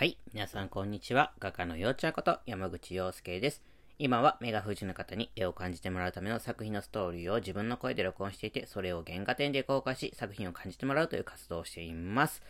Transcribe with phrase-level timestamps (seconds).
[0.00, 0.16] はい。
[0.32, 1.34] 皆さん、こんにちは。
[1.40, 3.62] 画家のようちゃんこと山口洋介です。
[3.98, 12.42] 今は目が不自由な方に絵を感じてもらうための作品のストーリーを自分の声で録音していて、それを原画展で公開し、作品を感じてもらうという活動をしています。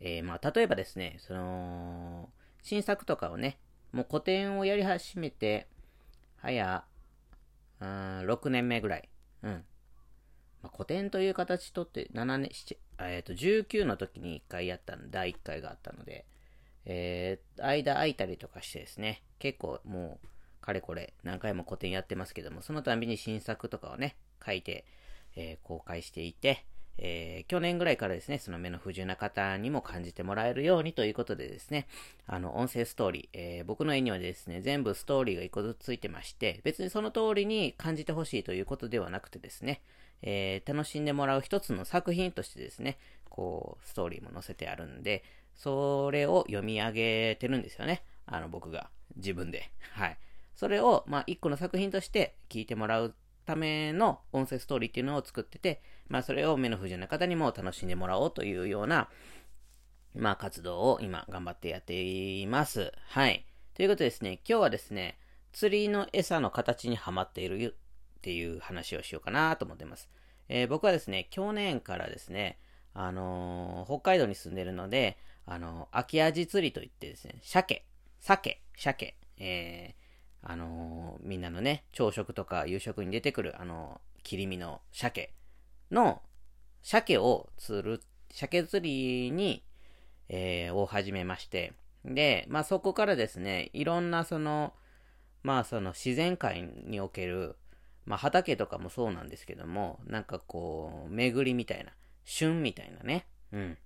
[0.00, 2.30] えー、まあ、例えばですね、その、
[2.62, 3.58] 新作とかをね、
[3.92, 5.66] もう古典をやり始めて、
[6.38, 6.82] 早、
[7.78, 7.88] うん、
[8.20, 9.08] 6年目ぐらい。
[9.42, 9.64] うん。
[10.62, 16.24] まあ、古典という形とって7年、7えっ、と、19の時に1回やったの、第1回があったので、
[16.86, 20.26] えー、間空いたりとかしてですね、結構もう、
[20.60, 24.84] かれこれ何回も個展やってますけども、そのたびに新作とかをね、書いて、
[25.36, 26.64] えー、公開していて、
[26.98, 31.86] えー、去年ぐらいからですね、その目の不自由な方にも感じてもらえるようにということでですね、
[32.26, 39.82] あの、音声ストーリー、えー、僕の絵にはですね、全部ストーリーが一個ずつついてまして、別にその通りに感じてほしいということではなくてですね、
[40.22, 45.22] えー、楽しんでもらう一つの作品としてですね、こう、ストーリーも載せてあるんで、
[45.56, 48.04] それを読み上げてるんですよね。
[48.26, 48.90] あの、僕が。
[49.16, 49.70] 自分で。
[49.92, 50.18] はい。
[50.54, 59.08] それを、まあ、一個の作品として聞いてもらうための音声ストーリーっていうのを作ってて、まあ、それを目の不自由な方にも楽しんでもらおうというような、
[60.14, 62.92] まあ、活動を今頑張ってやっています。
[63.08, 63.46] はい。
[63.74, 65.18] ということでですね、今日はですね、
[65.52, 67.76] 釣りの餌の形にはまっている
[68.18, 70.08] っていう話をしようかなと思ってます。
[70.48, 72.58] えー、僕はですね、去年からですね、
[72.94, 77.84] あのー、北海道に住んでるので、あの、秋味釣りといってですね、鮭、
[78.20, 85.32] 鮭、鮭、えー、あのー、みんなのね、朝食とか夕食に出てくる、あのー、切り身の鮭
[85.90, 86.20] の、
[86.82, 89.64] 鮭を釣る、鮭釣りに、
[90.28, 91.72] えー、を始めまして、
[92.04, 94.72] で、まあそこからですね、いろんなその、
[95.42, 97.56] まあその自然界における、
[98.04, 101.92] まあ畑とかもそうなんですけども、なんかこう、巡りみたいな、
[102.24, 103.78] 旬みたいなね、うん。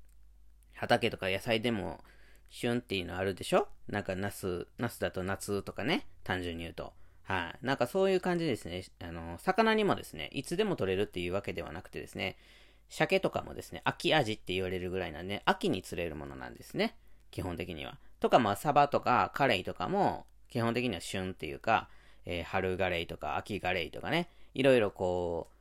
[0.80, 2.02] 畑とか野菜でも
[2.48, 3.68] 旬っていうのあるでしょ？
[3.86, 6.94] なんかナス、ナスだと夏とかね、単純に言うと。
[7.22, 8.84] はい、なんかそういう感じですね。
[8.98, 12.38] あの、魚にもですね、いつでも取れるっていうわけではなくてですね、
[12.88, 16.96] 鮭とかもですね、秋味って言われるぐらいなんで、秋に釣れるものなんですね。
[17.30, 17.98] 基本的には。
[18.18, 21.90] とか、まあ、サバとかカレイとかも、基本的には旬っていうか、
[22.24, 25.54] えー、春ガレイとか秋ガレイとかね、いろいろこう、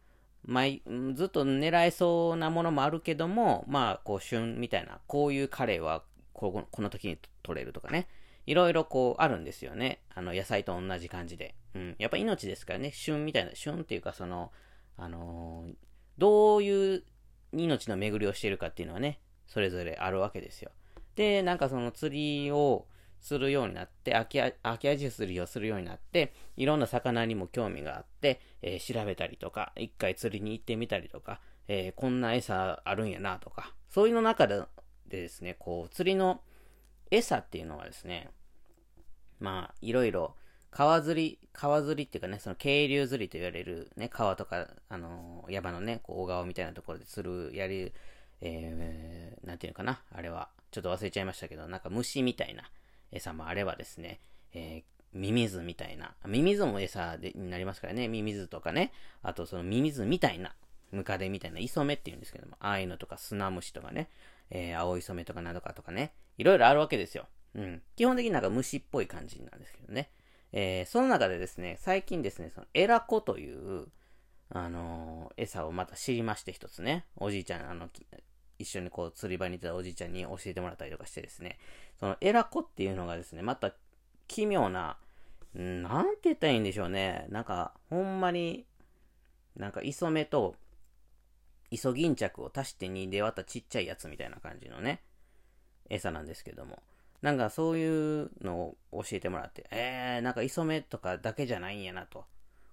[0.45, 0.81] 毎、
[1.13, 8.07] ずっと狙えそうなものもあるけども、まあ、こう、旬みたいな、こういうカレーはこ、この時に取れるとかね。
[8.45, 10.01] いろいろこう、あるんですよね。
[10.15, 11.55] あの、野菜と同じ感じで。
[11.75, 11.95] うん。
[11.99, 14.51] やっぱ命ですからね、旬みたいな、旬っていうか、その、
[14.97, 15.73] あのー、
[16.17, 17.03] どういう
[17.53, 20.71] 命の巡りをしているかっていうのはね、それぞれあるわけですよ。
[21.15, 22.87] で、なんかその釣りを、
[23.19, 34.63] するようになって、秋味釣りをするようになって、いろんな魚にも興味があって、えー、調べたりとか、一回釣りに行ってみたりとか、えー、こんな餌あるんやなとか、そういうの中で
[35.07, 36.41] ですね、こう、釣りの
[37.11, 38.29] 餌っていうのはですね、
[39.39, 40.35] まあ、いろいろ、
[40.71, 47.91] 川釣り、川釣りっていうかね、その渓流釣りと言われるね、川とか、あのー、山のね、こう、小川みたいなところで釣る、やり、
[48.41, 52.69] えー、なんていうのかな、あれは、ちょっと忘れちゃいましたけど、なんか虫みたいな、
[53.11, 54.19] 餌もあればですね、
[54.53, 58.91] えー、ミミズみたいな、ミミズも餌でになりますからね、ミミズとかね、
[59.23, 60.53] あとそのミミズみたいな、
[60.91, 64.09] ムカデみたいな、磯目って言うんですけども、ああいうのとか砂虫とかね、
[64.51, 67.27] えー、青磯目とかなんとかとかね、いろいろあるわけですよ。
[67.55, 67.81] うん。
[67.95, 70.09] 基本的になんか虫っぽい感じなんですけどね。
[70.51, 73.87] えー、その中でですね、最近ですね、そのエラコという、
[74.51, 77.89] あのー、餌をまた知りまして一つね、おじいちゃん、あの、
[78.59, 81.57] 一緒にこう釣り場に行ったおじいちゃんに教えてもらったりとかしてですね、
[81.99, 83.71] そのエラコっていうのがですね、また
[84.27, 84.97] 奇妙な、
[85.55, 87.25] なんて言ったらいいんでしょうね。
[87.29, 88.65] なんか、ほんまに、
[89.55, 90.55] なんか磯目と、
[91.71, 95.01] イソギンチャクを足して2で割ったちっちゃいやつみたいな感じのね、
[95.89, 96.83] 餌なんですけども。
[97.21, 102.25] なんかそういうのを教えてもらって、えー、なんか磯目とかだけじゃないんやなと。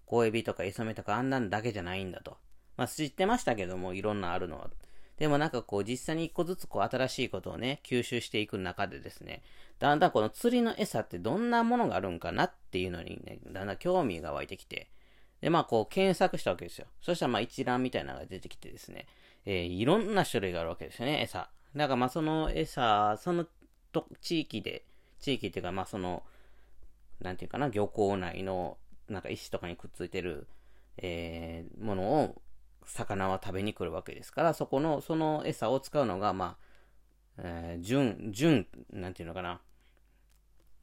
[0.06, 2.36] 小エビとか磯目とかあんなんだけじゃないんだと。
[2.76, 4.70] まあ知ってましたけども、いろんなあるのは。
[5.18, 9.42] でもなんかこう実際に一個ずつこう新しいことをね、吸収していく中でですね、
[9.78, 14.88] だんだんこの釣りの餌ってどんなものがあるんかなっていうのにね、だんだん興味が湧いてきて、
[15.40, 16.86] で、まあこう検索したわけですよ。
[17.00, 19.06] そしたらまあ一覧みたいなのが出てきてですね、
[19.46, 21.48] えー、いろんな種類があるわけですよね、餌。
[21.74, 23.46] だからまあその餌、その
[23.92, 24.84] と地域で、
[25.20, 26.22] 地域っていうかまあその、
[27.20, 28.76] なんていうかな、漁港内の
[29.08, 30.46] なんか石とかにくっついてる、
[30.98, 32.42] えー、ものを
[32.86, 36.66] 魚は食べに来るわけですから、そこの、その餌を使うのが、まあ、
[37.38, 39.60] えー、順、順、なんていうのかな。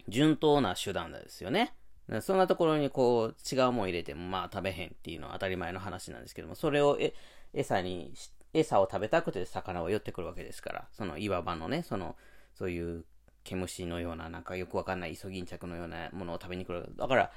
[0.07, 1.73] 順当な手段ですよね。
[2.21, 7.13] そんなところにこう、違うもん入れても、まあ食べへんっていうのは当たり前の話なんですけども、それをえ、
[7.53, 8.13] 餌に、
[8.53, 12.17] 餌を食べたくて魚は寄ってくるわけですから、その岩場のね、その、
[12.53, 13.05] そういう
[13.43, 16.91] 毛虫のような、なんかよくわかんないイソギンチャクのようなものを食べに来る。
[16.97, 17.31] だから、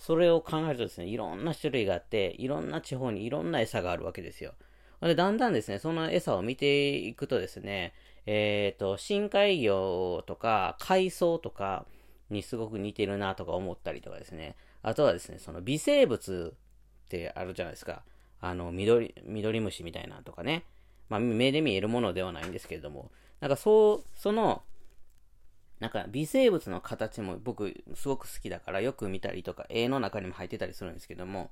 [0.00, 4.54] それを考えるとですね、いろんな種類があって、いろんな地方にいろんな餌があるわけですよ。
[5.02, 7.92] で、だんだんですね、その餌を見ていくとですね、
[8.26, 11.86] えっ、ー、と、深海魚とか海藻とか
[12.30, 16.54] にすごく似てるなとか思ったりとかですね、あとはですね、その微生物
[17.04, 18.02] ってあるじゃないですか。
[18.40, 20.64] あの、緑、緑虫みたいなとかね。
[21.10, 23.10] まあ、目で見えるものではないんですけれども、
[23.40, 24.62] なんかそう、その、
[25.80, 31.50] なんか微生物の形も僕すごく好きだからよく見たりとか、絵の中にも入ってたりするんですけども、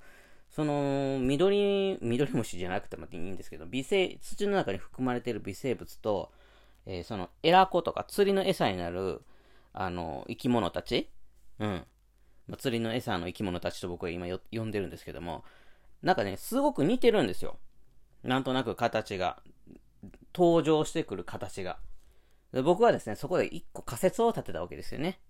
[0.50, 6.30] その緑、緑虫じゃなくてもいいんですけど、微生、土の中に含まれている微生物と、
[6.86, 9.22] えー、そのエラコとか釣りの餌になる、
[9.72, 11.10] あの、生き物たち
[11.58, 11.84] うん。
[12.48, 15.44] まあ、釣りの餌の生き物たちと僕は今呼んでるんですけども、
[16.02, 17.58] なんかね、すごく似てるんですよ。
[18.22, 19.42] なんとなく形が。
[20.34, 21.78] 登場してくる形が。
[22.52, 25.20] 僕はですね、そこで一個仮説を立てたわけですよね。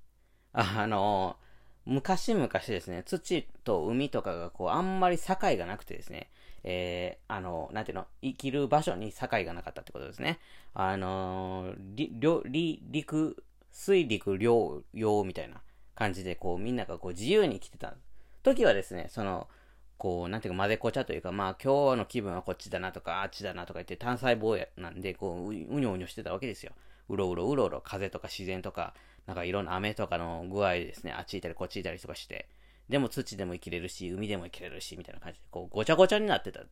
[0.53, 1.37] あの、
[1.85, 6.31] 昔々ですね、土と海とかがこう、あんまり境がなくてですね、
[6.65, 10.39] えー、あの、なんていうの、生きる場所に境がなかったってことですね。
[10.75, 12.13] あのり、
[12.47, 13.43] り陸、
[13.73, 15.63] 水陸両用みたいな
[15.95, 17.95] 感じで、こう、みんながこう、自由に来てた
[18.43, 19.49] 時はですね、その、
[19.97, 26.73] こう、なんていうか、混ぜこちゃというか、まあ、今日の気分はこっちだなとか、あっちだなとか言って、単細胞やなんで、こう、うにょうにょしてたわけですよ。
[27.09, 28.95] うろうろうろうろ、風とか自然とか、
[29.27, 32.49] なんかいろんな雨とかの具合ですね、あっち行ったりこっち行ったりとかして、
[32.89, 36.67] でも土でも生きれるし、海でも生きれるし、みたいな感じで、こう、ごちゃごちゃになってたと。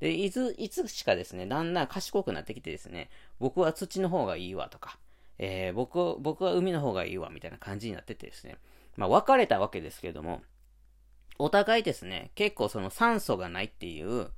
[0.00, 4.98] で、いつ、いつしかですね、だんだん賢くなってきてですね、僕は土の方がいいわとか、
[5.38, 8.56] えー、僕、僕は海の方がいいわ、みたいな感じになっててですね、
[8.96, 10.42] まあ、別れたわけですけれども、
[11.38, 14.30] お互いですね、結構その酸素がないっていう、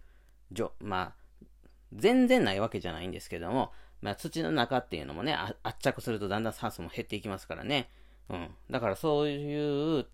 [0.53, 1.47] じょ、まあ、
[1.93, 7.89] 全然ないわけじゃないんですけども、まあ、土の中っていうのもね、圧着するとだんだん酸素も減っていきますからね。
[8.29, 8.51] うん。
[8.71, 10.07] だからそういう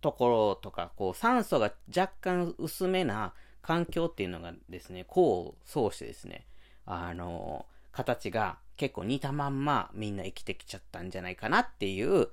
[0.00, 6.46] ところとか、こう、酸素が若干薄めな環境っていうのがですね、こう、そうしてですね、
[6.86, 12.28] あの、形が結構似たまんまみんな生きてきちゃったんじゃないかなっていう、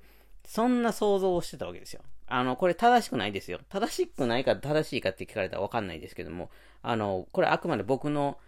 [0.46, 2.00] そんな想像をしてたわけですよ。
[2.26, 3.60] あの、これ正しくないですよ。
[3.68, 6.50] 正しくないか正しいかって聞かれたらわかんないですけども、
[6.82, 8.38] あの、これあくまで僕の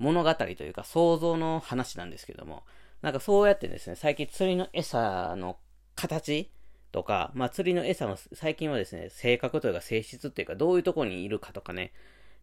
[0.00, 2.64] 物語というか想像の話なんですけども、
[3.02, 5.58] なんかそうやってですね、最近釣りの餌の
[5.94, 6.50] 形
[6.90, 11.92] とか、まあ釣りの餌の最近はですね、性格というか性質っていうか、どういうとこにいるかとかね、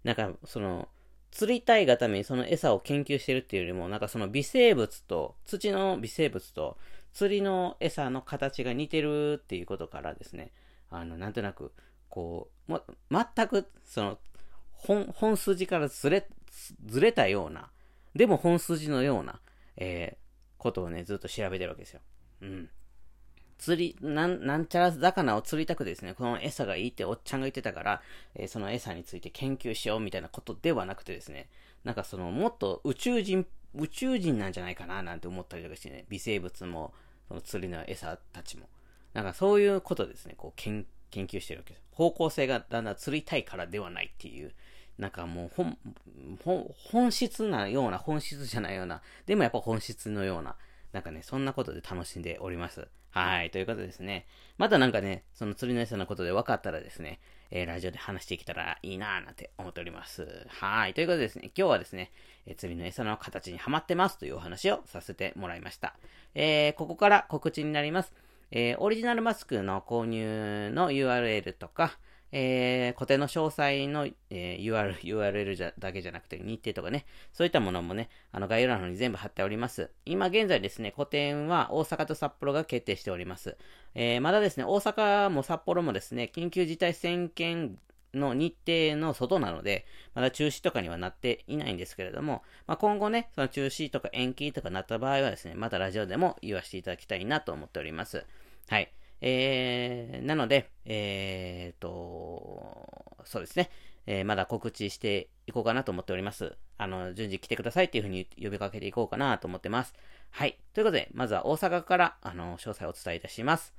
[0.04, 0.88] なんかその、
[1.32, 6.78] 釣りたいがためにその餌を研究してるっていうよりも、なんかその微生物と、土の微生物と、
[7.14, 10.52] 釣りの餌の形が似てるっていうことからですね、
[10.90, 11.74] あの、なんとなく、
[12.10, 12.72] こう、
[13.10, 14.20] ま、全く、その、
[14.72, 16.28] 本、本筋からずれ、
[16.86, 17.70] ずれたような、
[18.16, 19.40] でも本筋のような、
[19.78, 22.02] えー、ことをね、ずっと調べてるわけですよ。
[22.42, 22.70] うん。
[23.58, 28.02] 釣り、なん、なんちゃら魚を釣りたくですね、この餌がいいっておっちゃんが言ってたから、
[28.36, 31.50] えー、その餌について研究しようみたいなことではなくてですね、
[31.84, 36.94] なんかその、もっと宇宙人、宇宙人なんじゃないかななんて思ったりとかしてね、微生物も、
[37.28, 38.70] その釣りの餌たちも。
[39.14, 41.84] なんかそういうことですね、こう、研究してるわけです。
[41.92, 44.54] 方向性がだんだん釣りたいからではないっていう、
[44.98, 45.78] なんかもう本、
[46.44, 50.56] 本、本質なような、本質じゃないような、でもやっぱ本質のような、
[50.92, 52.88] なんかね、そんなことで楽しんでおります。
[53.12, 54.28] はい、ということですね。
[54.58, 57.20] またなんかね、その釣りの餌のことで分かったらですね、
[57.52, 60.46] えー、ラジオで話していけたらいいなぁなんて思っております。
[60.50, 62.12] はい、ということでですね、今日はですね、
[62.46, 65.96] えー、釣りの餌の形にはまってますというお話をさせてもらいました。
[66.36, 68.14] えー、ここから告知になります。
[68.52, 71.98] えー、オリジナルマスクの購入の URL とか、
[72.32, 79.90] えー、固定の詳細の、えー、URL, URL じゃだけじゃなくて日程とかね、そういったものもね、あの概要欄のに全部貼っております。
[80.06, 83.58] 今現在ですね、個展は大阪と札幌が決定しております。
[83.96, 87.78] えー、まだですね、大阪も札幌もですね、緊急事態宣言
[88.14, 98.26] の日程の外なので、まだ中止とかにはなっていないんですけれども、まあ、今後ね、その中止とか延期とかなった場合はですね、またラジオでも言わせていただきたいなと思っております。
[98.68, 98.92] はい。
[99.22, 101.90] えー、なので、えーと、
[103.28, 103.70] そうですね、
[104.06, 106.56] えー、まだ告知していこうかなと思っております。
[106.78, 109.94] あの、順次来てくださいっていうふうに呼びかけていこうかなと思ってます。
[110.32, 110.58] はい。
[110.74, 113.74] ということで、まずは大阪から、あの、詳細をお伝えいたします。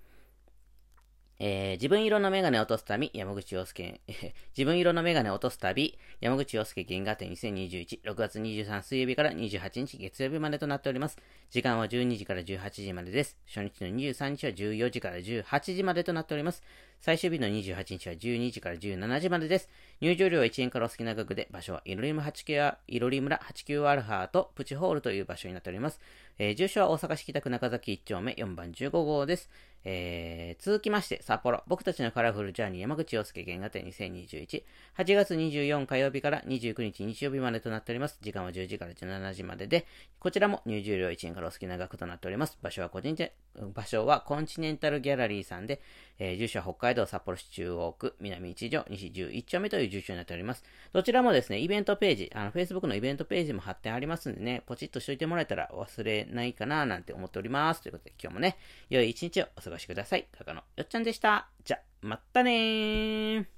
[1.41, 4.01] えー、自分色のメガネを落とす旅、山口洋介、
[4.57, 11.17] 自分色のメガネを落とす旅、山口洋介銀河展2021、6月23水曜日から28日月曜日までとなっております。
[11.51, 13.39] 時間は12時から18時までです。
[13.47, 16.65] 初日の23日は14時から18時までとなっております。
[17.01, 19.69] 最終日の28日は12時から17時までです。
[20.01, 26.01] 入場料は1円からお好きな額で、場所はイロリム89イロリ村89アルファとプチホールという場所になっております。
[26.39, 29.49] えー、住所は大阪市北区中崎1丁目4番15号です。
[29.85, 34.65] えー、続きまして、札幌、僕たちのカラフルジャーニー山口洋介原画展2021、
[34.99, 38.19] 8月24火曜日から29日日曜日までとなっております。
[38.21, 39.87] 時間は10時から17時までで、
[40.19, 42.59] こちらも入場料1円からお好きな額となっております。
[42.61, 43.35] 場所は個人で、
[43.75, 45.81] 場所はコンチネンタルギャラリーさんで、
[46.19, 50.65] えー、住所は北海海道札幌市中央区南1条西11丁目という住所になっております。
[50.93, 57.83] どちらもですね、イベントページ、あの、Facebook のイベントページも貼ってありますんでね、ポチッとしといてもらえたら忘れないかななんて思っております。
[57.83, 58.57] ということで今日もね、
[58.89, 60.25] 良い一日をお過ごしください。
[60.37, 61.49] かかのよっちゃんでした。
[61.65, 63.58] じゃ、またねー。